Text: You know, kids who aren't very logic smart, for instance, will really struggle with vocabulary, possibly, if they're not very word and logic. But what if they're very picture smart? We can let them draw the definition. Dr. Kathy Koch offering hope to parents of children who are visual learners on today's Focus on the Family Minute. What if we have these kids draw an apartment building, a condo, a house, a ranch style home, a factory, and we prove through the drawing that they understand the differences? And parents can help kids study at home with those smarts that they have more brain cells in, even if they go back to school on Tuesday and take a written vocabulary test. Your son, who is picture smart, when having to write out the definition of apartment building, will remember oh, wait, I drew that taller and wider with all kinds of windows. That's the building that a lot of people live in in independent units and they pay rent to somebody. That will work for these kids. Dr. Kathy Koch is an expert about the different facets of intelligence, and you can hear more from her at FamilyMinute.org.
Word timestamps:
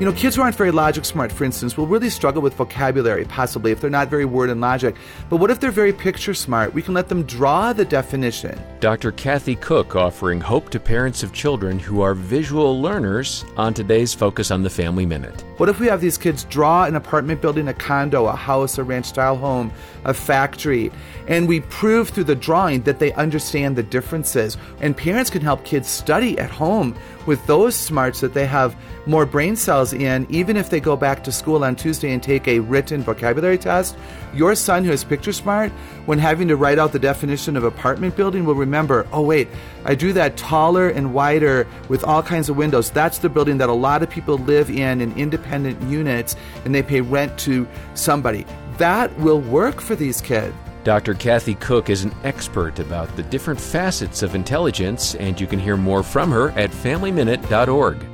You 0.00 0.06
know, 0.06 0.12
kids 0.14 0.34
who 0.34 0.42
aren't 0.42 0.56
very 0.56 0.72
logic 0.72 1.04
smart, 1.04 1.30
for 1.30 1.44
instance, 1.44 1.76
will 1.76 1.86
really 1.86 2.10
struggle 2.10 2.42
with 2.42 2.54
vocabulary, 2.54 3.24
possibly, 3.24 3.70
if 3.70 3.80
they're 3.80 3.90
not 3.90 4.08
very 4.08 4.24
word 4.24 4.50
and 4.50 4.60
logic. 4.60 4.96
But 5.30 5.36
what 5.36 5.50
if 5.50 5.60
they're 5.60 5.70
very 5.70 5.92
picture 5.92 6.34
smart? 6.34 6.74
We 6.74 6.82
can 6.82 6.92
let 6.92 7.08
them 7.08 7.22
draw 7.22 7.72
the 7.72 7.84
definition. 7.84 8.60
Dr. 8.80 9.12
Kathy 9.12 9.54
Koch 9.54 9.94
offering 9.94 10.40
hope 10.40 10.70
to 10.70 10.80
parents 10.80 11.22
of 11.22 11.32
children 11.32 11.78
who 11.78 12.00
are 12.00 12.14
visual 12.14 12.80
learners 12.80 13.44
on 13.56 13.74
today's 13.74 14.12
Focus 14.12 14.50
on 14.50 14.64
the 14.64 14.70
Family 14.70 15.06
Minute. 15.06 15.44
What 15.58 15.68
if 15.68 15.78
we 15.78 15.86
have 15.86 16.00
these 16.00 16.18
kids 16.18 16.42
draw 16.44 16.84
an 16.84 16.96
apartment 16.96 17.40
building, 17.40 17.68
a 17.68 17.74
condo, 17.74 18.26
a 18.26 18.34
house, 18.34 18.78
a 18.78 18.82
ranch 18.82 19.06
style 19.06 19.36
home, 19.36 19.70
a 20.04 20.14
factory, 20.14 20.90
and 21.28 21.46
we 21.46 21.60
prove 21.60 22.08
through 22.08 22.24
the 22.24 22.34
drawing 22.34 22.82
that 22.82 22.98
they 22.98 23.12
understand 23.12 23.76
the 23.76 23.84
differences? 23.84 24.56
And 24.80 24.96
parents 24.96 25.30
can 25.30 25.42
help 25.42 25.64
kids 25.64 25.86
study 25.88 26.36
at 26.38 26.50
home 26.50 26.96
with 27.26 27.46
those 27.46 27.76
smarts 27.76 28.20
that 28.20 28.34
they 28.34 28.46
have 28.46 28.74
more 29.06 29.26
brain 29.26 29.54
cells 29.54 29.81
in, 29.90 30.26
even 30.30 30.56
if 30.56 30.70
they 30.70 30.80
go 30.80 30.96
back 30.96 31.24
to 31.24 31.32
school 31.32 31.64
on 31.64 31.74
Tuesday 31.74 32.12
and 32.12 32.22
take 32.22 32.46
a 32.46 32.60
written 32.60 33.02
vocabulary 33.02 33.58
test. 33.58 33.96
Your 34.34 34.54
son, 34.54 34.84
who 34.84 34.92
is 34.92 35.02
picture 35.02 35.32
smart, 35.32 35.72
when 36.06 36.18
having 36.18 36.46
to 36.48 36.56
write 36.56 36.78
out 36.78 36.92
the 36.92 36.98
definition 36.98 37.56
of 37.56 37.64
apartment 37.64 38.14
building, 38.16 38.44
will 38.44 38.54
remember 38.54 39.06
oh, 39.12 39.22
wait, 39.22 39.48
I 39.84 39.94
drew 39.94 40.12
that 40.12 40.36
taller 40.36 40.88
and 40.88 41.14
wider 41.14 41.66
with 41.88 42.04
all 42.04 42.22
kinds 42.22 42.48
of 42.48 42.56
windows. 42.56 42.90
That's 42.90 43.18
the 43.18 43.28
building 43.28 43.58
that 43.58 43.68
a 43.68 43.74
lot 43.74 44.02
of 44.02 44.10
people 44.10 44.36
live 44.38 44.70
in 44.70 45.00
in 45.00 45.16
independent 45.18 45.82
units 45.82 46.36
and 46.64 46.74
they 46.74 46.82
pay 46.82 47.00
rent 47.00 47.38
to 47.40 47.66
somebody. 47.94 48.46
That 48.78 49.16
will 49.18 49.40
work 49.40 49.80
for 49.80 49.96
these 49.96 50.20
kids. 50.20 50.54
Dr. 50.84 51.14
Kathy 51.14 51.54
Koch 51.54 51.90
is 51.90 52.04
an 52.04 52.14
expert 52.24 52.78
about 52.78 53.14
the 53.16 53.22
different 53.24 53.60
facets 53.60 54.22
of 54.22 54.34
intelligence, 54.34 55.14
and 55.14 55.40
you 55.40 55.46
can 55.46 55.60
hear 55.60 55.76
more 55.76 56.02
from 56.02 56.30
her 56.30 56.50
at 56.50 56.70
FamilyMinute.org. 56.70 58.11